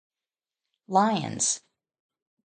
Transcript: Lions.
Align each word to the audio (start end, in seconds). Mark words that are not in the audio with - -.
Lions. 0.87 1.61